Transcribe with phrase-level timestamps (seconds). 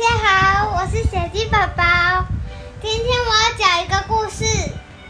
[0.00, 1.84] 大家好，我是小鸡宝宝。
[2.80, 4.46] 今天我要讲一个故事，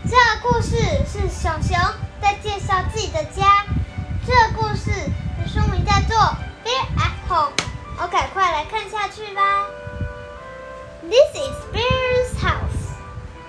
[0.03, 1.79] 这个故事是熊熊
[2.21, 3.65] 在介绍自己的家。
[4.27, 4.91] 这个故事
[5.39, 6.17] 的书名叫做
[6.65, 7.53] 《Bear at Home》，
[8.03, 9.41] 我赶快来看下去吧。
[11.03, 12.91] This is Bear's house,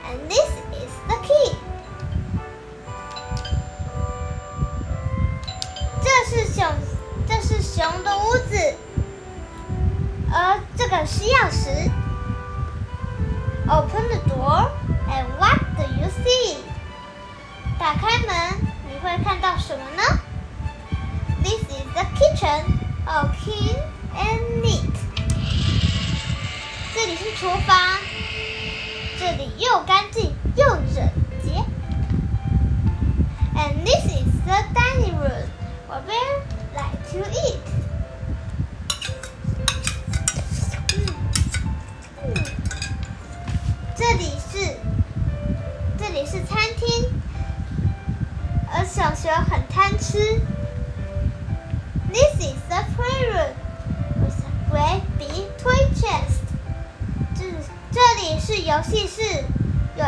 [0.06, 1.56] and this is the key.
[6.04, 6.68] 这是熊，
[7.28, 8.76] 这是熊的屋子，
[10.34, 11.92] 而这个是钥匙。
[13.68, 14.72] Open the door,
[15.08, 16.58] and what do you see?
[17.78, 20.04] 打开门，你会看到什么呢
[21.44, 22.64] ？This is the kitchen,
[23.06, 23.78] all clean
[24.16, 24.92] and neat.
[26.94, 28.00] 这里是厨房，
[29.20, 30.31] 这里又干净
[46.22, 47.10] 里是餐厅，
[48.72, 50.40] 而小熊很贪吃。
[52.14, 53.56] This is the playroom
[54.22, 56.44] with a great big toy chest.
[57.34, 57.46] 这
[57.92, 59.24] 这里是游戏室，
[59.96, 60.06] 有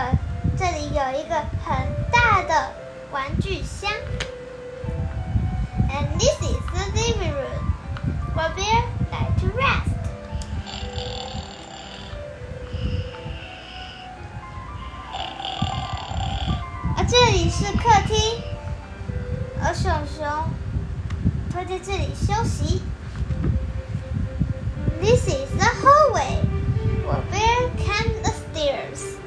[0.56, 1.76] 这里有一个很
[2.12, 2.74] 大的
[3.12, 3.90] 玩具箱。
[17.56, 18.42] 是客厅，
[19.64, 20.26] 而熊熊
[21.54, 22.82] 会在这里休息。
[25.00, 26.40] This is the hallway
[27.06, 29.20] where bear climbs the stairs.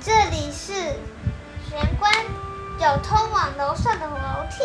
[0.00, 0.72] 这里是
[1.70, 2.12] 玄关，
[2.80, 4.64] 有通往楼上的楼梯。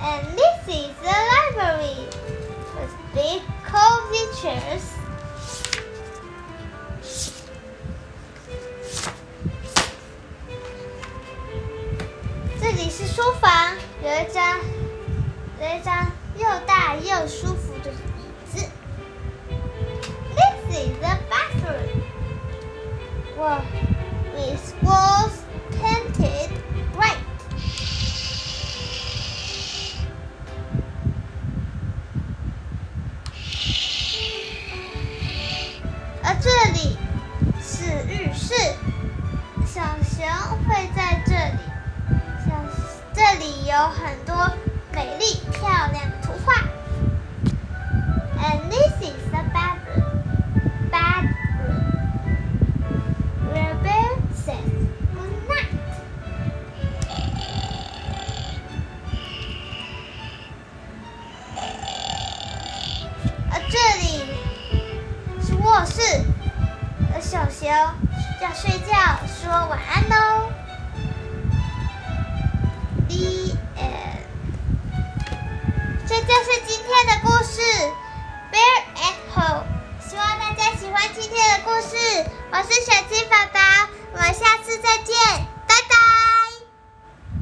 [0.00, 2.06] And this is the library
[17.18, 17.94] 最舒服的椅
[18.44, 18.68] 子。
[20.36, 22.02] This is the bathroom.
[23.38, 23.62] Wow,
[24.34, 25.32] this walls
[25.80, 26.50] painted
[26.94, 27.16] white.
[36.22, 36.98] 而这里
[37.62, 38.54] 是浴室，
[39.64, 40.28] 小熊
[40.68, 41.58] 会在这里。
[42.44, 42.52] 小
[43.14, 44.36] 这里有很多。
[65.86, 66.02] 是，
[67.20, 68.94] 小熊要睡觉，
[69.26, 70.50] 说晚安喽。
[73.08, 74.20] The end。
[76.06, 77.60] 这就是今天的故事
[78.52, 79.64] ，Bear at Home。
[80.00, 81.96] 希望大家喜欢今天的故事。
[82.50, 83.60] 我是小鸡宝宝，
[84.12, 85.45] 我们下次再见。